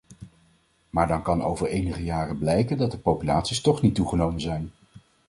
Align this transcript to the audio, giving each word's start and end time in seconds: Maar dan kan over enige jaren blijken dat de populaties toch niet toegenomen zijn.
Maar 0.89 1.07
dan 1.07 1.21
kan 1.21 1.43
over 1.43 1.67
enige 1.67 2.03
jaren 2.03 2.37
blijken 2.37 2.77
dat 2.77 2.91
de 2.91 2.97
populaties 2.97 3.61
toch 3.61 3.81
niet 3.81 3.95
toegenomen 3.95 4.41
zijn. 4.41 4.71